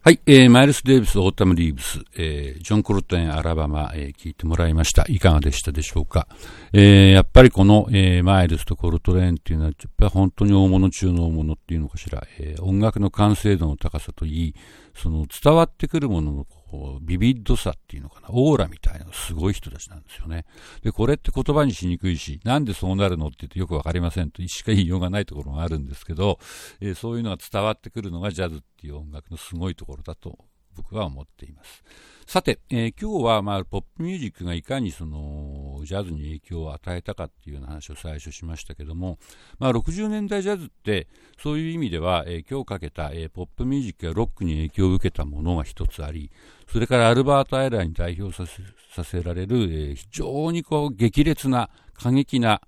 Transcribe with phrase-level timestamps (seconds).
[0.00, 5.04] はい、えー、マイルス・デイビス、 Autumn Leaves、えー、ジョン・コルトレーン、アラバマ、えー、聞いてもらいました。
[5.08, 6.28] いかがでしたでしょうか？
[6.72, 14.54] えー、やっぱりこの、えー、マイルスとコルトレーンっていうのは、やっぱり本当に大物中の大物っていうのかしら、えー、音楽の完成度の高さといい、
[14.94, 20.44] その伝わってくるもののこうビビッドさっていうのかな、オーラみたいなのすごい人たちなんですよね。
[20.82, 26.38] で、これって言葉にしにくいし、なんでそうなるのって言ってよくわかりませんと、しか言いようがないところがあるんですけど、
[26.80, 30.38] えー、そういうのが伝わってくるのがジャズっていう音楽のすごいところだと
[30.76, 31.82] 僕は思っています。
[32.26, 35.47] さて、えー、今日は、まあ、ポップミュージックがいかにその
[35.84, 39.18] ジャズに影響を与えたかっていうような話を最初しましたけども、
[39.58, 41.08] まあ、60年代ジャズって
[41.42, 46.30] そういう意味では、えー、今日かけた、えー、ポップミュージックやロックに影響を受けたものが一つあり
[46.70, 48.62] それからアルバート・アイラーに代表させ
[48.94, 52.60] させられる、えー、非常にこう激烈な過激な、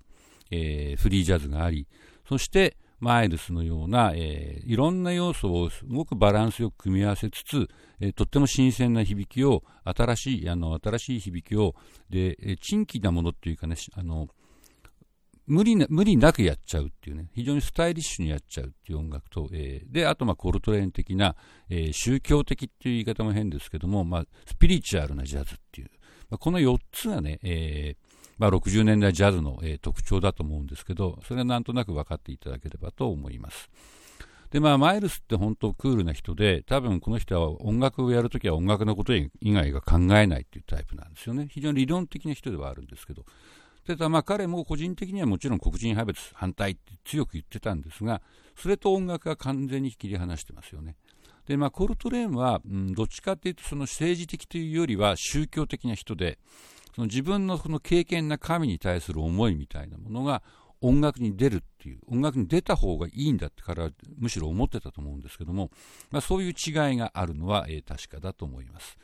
[0.49, 1.87] えー、フリージャズがあり
[2.27, 7.67] そしてマイルスのような、えー、いろんな要素をすごくバランスよく組み合わせつつ、
[7.99, 11.75] えー、とっても新鮮な響きを、新しい、あの、新しい響きを、
[12.09, 14.27] で、えー、珍奇なものっていうかね、あの、
[15.47, 21.35] 無理な、無理なくやっちゃうっていうね、非常にスタイリッシュにやっちゃうっていう音楽と、えー、で、あと、まあ、コルトレーン的な、
[21.69, 25.89] えー、宗教的っていう言い方も変ですけども、まあ、スピリチュアルなジャズっていう、
[26.29, 28.10] まあ、この4つがね、えー、
[28.41, 33.69] まあ、60年代ジャズの、えー、特徴だと思うんですけど、それはなんとなく分かっていただければと思います。
[34.49, 41.49] で、まあ、マイルスって本当クールな人で、多分この人は音楽をやるときは音楽のこと以外が考えないっていうタイプなんですよね。
[41.51, 43.25] 非常に理論的な人ではあるんですけど。
[43.85, 48.23] ただまあ彼も個人的にはもちろん黒人派別反対って強く言ってたんですが、
[48.55, 50.95] それと音楽が完全に切り離してますよね。
[51.45, 56.39] で、まあ、コルトレーンは、うん、どっちかっていうとその政治的というよりは宗教的な人で、
[56.95, 60.43] その自分のその経験な神に対する思いみたいなものが
[60.81, 65.69] 音楽に出るっていう音楽に出た方がいいんだってからむしろ思ってたと思うんですけども、
[66.09, 68.97] まあ、そういう違いがあるのは、えー、確かだと思います。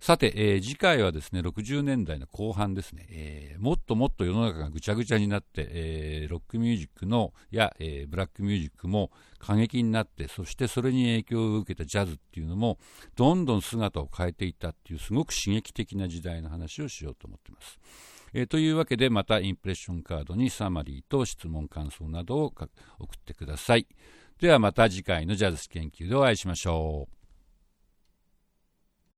[0.00, 12.78] さて、えー、次回はですね、60年代の後半ですね、えー、もっともっと世の中がぐちゃぐちゃになって、えー、ロックミュージックのや、えブラックミュージックも過激になって、そしてそれに影響を受けたジャズっていうのも、
[13.14, 17.78] どんどん姿を変えていったっていう、すごく刺激的な時代の話をしようと思っています。
[18.32, 22.68] えー、というわけで、またインプレッションカードにサマリーと質問感想などを送っ
[23.22, 23.86] てください。
[24.38, 27.19] ではまた次回のジャズ研究でお会いしましょう。